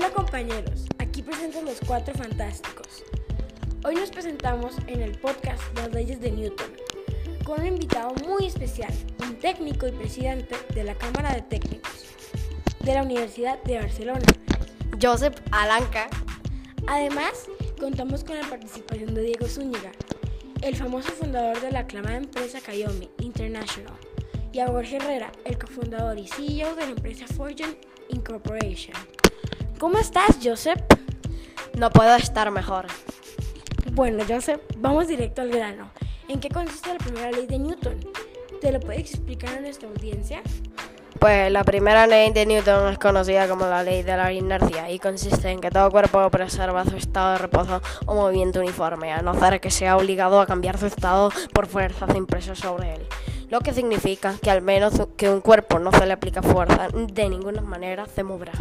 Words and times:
Hola 0.00 0.14
compañeros, 0.14 0.86
aquí 0.96 1.20
presento 1.20 1.60
los 1.60 1.78
cuatro 1.86 2.14
fantásticos. 2.14 3.04
Hoy 3.84 3.96
nos 3.96 4.08
presentamos 4.08 4.74
en 4.86 5.02
el 5.02 5.18
podcast 5.18 5.62
Las 5.76 5.92
leyes 5.92 6.22
de 6.22 6.30
Newton 6.30 6.70
con 7.44 7.60
un 7.60 7.66
invitado 7.66 8.14
muy 8.26 8.46
especial, 8.46 8.94
un 9.20 9.38
técnico 9.38 9.86
y 9.86 9.92
presidente 9.92 10.56
de 10.74 10.84
la 10.84 10.94
Cámara 10.94 11.34
de 11.34 11.42
Técnicos 11.42 12.06
de 12.82 12.94
la 12.94 13.02
Universidad 13.02 13.62
de 13.64 13.76
Barcelona, 13.76 14.24
Joseph 15.02 15.36
Alanca. 15.50 16.08
Además, 16.86 17.50
contamos 17.78 18.24
con 18.24 18.38
la 18.38 18.48
participación 18.48 19.14
de 19.14 19.20
Diego 19.20 19.48
Zúñiga, 19.48 19.92
el 20.62 20.76
famoso 20.76 21.12
fundador 21.12 21.60
de 21.60 21.72
la 21.72 21.80
aclamada 21.80 22.16
empresa 22.16 22.62
Kayomi 22.62 23.10
International, 23.18 23.92
y 24.50 24.60
a 24.60 24.66
Jorge 24.68 24.96
Herrera, 24.96 25.30
el 25.44 25.58
cofundador 25.58 26.18
y 26.18 26.26
CEO 26.26 26.74
de 26.74 26.86
la 26.86 26.92
empresa 26.92 27.26
Fortune 27.26 27.76
Incorporation. 28.08 28.96
¿Cómo 29.80 29.96
estás, 29.96 30.36
Joseph? 30.44 30.78
No 31.72 31.88
puedo 31.88 32.14
estar 32.14 32.50
mejor. 32.50 32.84
Bueno, 33.92 34.22
Joseph, 34.28 34.60
vamos 34.76 35.08
directo 35.08 35.40
al 35.40 35.48
grano. 35.48 35.90
¿En 36.28 36.38
qué 36.38 36.50
consiste 36.50 36.92
la 36.92 36.98
primera 36.98 37.30
ley 37.30 37.46
de 37.46 37.58
Newton? 37.58 37.96
¿Te 38.60 38.72
lo 38.72 38.80
puedes 38.80 39.14
explicar 39.14 39.56
a 39.56 39.60
nuestra 39.60 39.88
audiencia? 39.88 40.42
Pues 41.18 41.50
la 41.50 41.64
primera 41.64 42.06
ley 42.06 42.30
de 42.30 42.44
Newton 42.44 42.92
es 42.92 42.98
conocida 42.98 43.48
como 43.48 43.64
la 43.64 43.82
ley 43.82 44.02
de 44.02 44.18
la 44.18 44.30
inercia 44.34 44.90
y 44.90 44.98
consiste 44.98 45.48
en 45.48 45.62
que 45.62 45.70
todo 45.70 45.90
cuerpo 45.90 46.28
preserva 46.28 46.84
su 46.84 46.96
estado 46.96 47.32
de 47.32 47.38
reposo 47.38 47.80
o 48.04 48.14
movimiento 48.14 48.60
uniforme, 48.60 49.14
a 49.14 49.22
no 49.22 49.32
ser 49.40 49.62
que 49.62 49.70
sea 49.70 49.96
obligado 49.96 50.42
a 50.42 50.46
cambiar 50.46 50.76
su 50.76 50.84
estado 50.84 51.32
por 51.54 51.66
fuerzas 51.66 52.14
impresas 52.14 52.58
sobre 52.58 52.96
él. 52.96 53.06
Lo 53.48 53.60
que 53.60 53.72
significa 53.72 54.34
que 54.42 54.50
al 54.50 54.60
menos 54.60 55.08
que 55.16 55.30
un 55.30 55.40
cuerpo 55.40 55.78
no 55.78 55.90
se 55.90 56.04
le 56.04 56.12
aplica 56.12 56.42
fuerza, 56.42 56.88
de 56.92 57.28
ninguna 57.30 57.62
manera 57.62 58.04
se 58.04 58.22
moverá. 58.22 58.52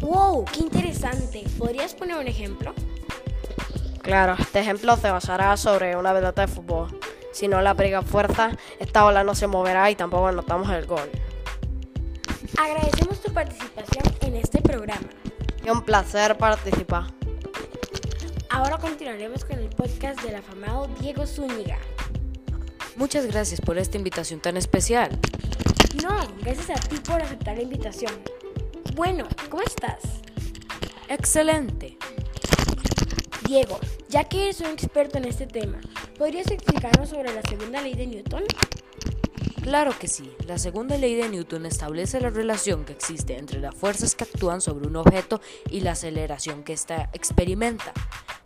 ¡Wow! 0.00 0.44
¡Qué 0.44 0.60
interesante! 0.60 1.44
¿Podrías 1.58 1.94
poner 1.94 2.16
un 2.16 2.28
ejemplo? 2.28 2.74
Claro, 4.02 4.36
este 4.38 4.60
ejemplo 4.60 4.96
se 4.96 5.10
basará 5.10 5.56
sobre 5.56 5.96
una 5.96 6.12
pelota 6.12 6.42
de 6.42 6.48
fútbol. 6.48 6.98
Si 7.32 7.48
no 7.48 7.60
le 7.60 7.68
aplica 7.68 8.02
fuerza, 8.02 8.50
esta 8.78 9.04
ola 9.04 9.24
no 9.24 9.34
se 9.34 9.46
moverá 9.46 9.90
y 9.90 9.96
tampoco 9.96 10.28
anotamos 10.28 10.70
el 10.70 10.86
gol. 10.86 11.10
Agradecemos 12.56 13.20
tu 13.20 13.32
participación 13.32 14.04
en 14.20 14.36
este 14.36 14.62
programa. 14.62 15.08
Es 15.64 15.70
un 15.70 15.82
placer 15.82 16.38
participar. 16.38 17.06
Ahora 18.48 18.78
continuaremos 18.78 19.44
con 19.44 19.58
el 19.58 19.68
podcast 19.70 20.22
del 20.22 20.36
afamado 20.36 20.88
Diego 21.00 21.26
Zúñiga. 21.26 21.78
Muchas 22.96 23.26
gracias 23.26 23.60
por 23.60 23.76
esta 23.76 23.98
invitación 23.98 24.40
tan 24.40 24.56
especial. 24.56 25.18
No, 26.02 26.16
gracias 26.40 26.70
a 26.70 26.88
ti 26.88 26.96
por 27.06 27.20
aceptar 27.20 27.56
la 27.56 27.62
invitación. 27.62 28.12
Bueno, 28.96 29.28
¿cómo 29.50 29.62
estás? 29.62 30.22
Excelente. 31.10 31.98
Diego, 33.46 33.78
ya 34.08 34.24
que 34.24 34.44
eres 34.44 34.60
un 34.60 34.68
experto 34.68 35.18
en 35.18 35.26
este 35.26 35.46
tema, 35.46 35.82
¿podrías 36.16 36.50
explicarnos 36.50 37.10
sobre 37.10 37.34
la 37.34 37.42
segunda 37.42 37.82
ley 37.82 37.92
de 37.92 38.06
Newton? 38.06 38.44
Claro 39.60 39.92
que 39.98 40.08
sí. 40.08 40.32
La 40.46 40.56
segunda 40.56 40.96
ley 40.96 41.14
de 41.14 41.28
Newton 41.28 41.66
establece 41.66 42.22
la 42.22 42.30
relación 42.30 42.86
que 42.86 42.94
existe 42.94 43.36
entre 43.36 43.60
las 43.60 43.74
fuerzas 43.74 44.14
que 44.14 44.24
actúan 44.24 44.62
sobre 44.62 44.86
un 44.86 44.96
objeto 44.96 45.42
y 45.70 45.80
la 45.80 45.92
aceleración 45.92 46.64
que 46.64 46.72
ésta 46.72 47.10
experimenta. 47.12 47.92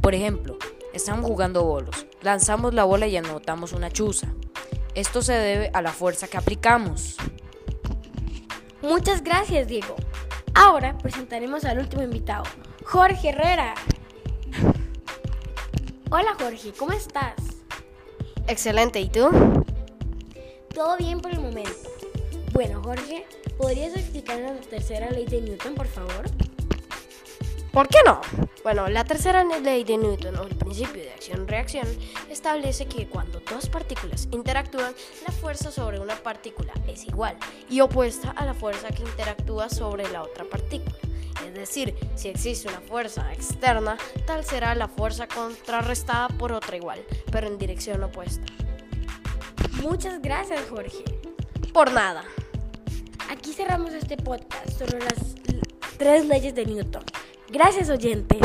Por 0.00 0.14
ejemplo, 0.14 0.58
estamos 0.94 1.26
jugando 1.26 1.64
bolos, 1.64 2.06
lanzamos 2.22 2.72
la 2.72 2.84
bola 2.84 3.08
y 3.08 3.16
anotamos 3.16 3.72
una 3.72 3.90
chuza. 3.90 4.28
Esto 4.94 5.22
se 5.22 5.32
debe 5.32 5.70
a 5.74 5.82
la 5.82 5.90
fuerza 5.90 6.28
que 6.28 6.36
aplicamos. 6.36 7.16
Muchas 8.80 9.24
gracias, 9.24 9.66
Diego. 9.66 9.96
Ahora 10.58 10.96
presentaremos 10.96 11.66
al 11.66 11.80
último 11.80 12.02
invitado, 12.02 12.44
Jorge 12.82 13.28
Herrera. 13.28 13.74
Hola 16.10 16.34
Jorge, 16.40 16.72
¿cómo 16.72 16.92
estás? 16.92 17.34
Excelente, 18.48 18.98
¿y 18.98 19.10
tú? 19.10 19.28
Todo 20.74 20.96
bien 20.96 21.20
por 21.20 21.32
el 21.32 21.40
momento. 21.40 21.90
Bueno, 22.54 22.82
Jorge, 22.82 23.26
¿podrías 23.58 23.94
explicarnos 23.94 24.52
la 24.52 24.62
tercera 24.62 25.10
ley 25.10 25.26
de 25.26 25.42
Newton, 25.42 25.74
por 25.74 25.88
favor? 25.88 26.24
¿Por 27.76 27.88
qué 27.88 27.98
no? 28.06 28.22
Bueno, 28.62 28.88
la 28.88 29.04
tercera 29.04 29.44
ley 29.44 29.84
de 29.84 29.98
Newton, 29.98 30.34
o 30.36 30.44
el 30.44 30.56
principio 30.56 31.02
de 31.02 31.12
acción-reacción, 31.12 31.86
establece 32.30 32.86
que 32.86 33.06
cuando 33.06 33.40
dos 33.40 33.68
partículas 33.68 34.28
interactúan, 34.30 34.94
la 35.26 35.30
fuerza 35.34 35.70
sobre 35.70 36.00
una 36.00 36.16
partícula 36.16 36.72
es 36.88 37.04
igual 37.04 37.36
y 37.68 37.80
opuesta 37.82 38.30
a 38.30 38.46
la 38.46 38.54
fuerza 38.54 38.88
que 38.88 39.02
interactúa 39.02 39.68
sobre 39.68 40.10
la 40.10 40.22
otra 40.22 40.46
partícula. 40.46 40.96
Es 41.46 41.52
decir, 41.52 41.94
si 42.14 42.28
existe 42.28 42.66
una 42.66 42.80
fuerza 42.80 43.30
externa, 43.34 43.98
tal 44.26 44.42
será 44.42 44.74
la 44.74 44.88
fuerza 44.88 45.28
contrarrestada 45.28 46.28
por 46.28 46.52
otra 46.52 46.78
igual, 46.78 47.04
pero 47.30 47.46
en 47.46 47.58
dirección 47.58 48.02
opuesta. 48.02 48.46
Muchas 49.82 50.22
gracias, 50.22 50.62
Jorge. 50.70 51.04
Por 51.74 51.92
nada. 51.92 52.24
Aquí 53.28 53.52
cerramos 53.52 53.92
este 53.92 54.16
podcast 54.16 54.70
sobre 54.78 55.00
las 55.00 55.34
tres 55.98 56.24
leyes 56.24 56.54
de 56.54 56.64
Newton. 56.64 57.04
Gracias, 57.50 57.90
oyentes. 57.90 58.38